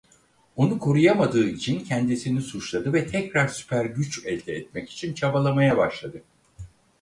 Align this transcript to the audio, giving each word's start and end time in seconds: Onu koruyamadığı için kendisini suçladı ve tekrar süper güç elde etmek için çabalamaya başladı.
Onu 0.55 0.79
koruyamadığı 0.79 1.47
için 1.49 1.79
kendisini 1.85 2.41
suçladı 2.41 2.93
ve 2.93 3.07
tekrar 3.07 3.47
süper 3.47 3.85
güç 3.85 4.25
elde 4.25 4.53
etmek 4.53 4.89
için 4.89 5.13
çabalamaya 5.13 5.77
başladı. 5.77 6.21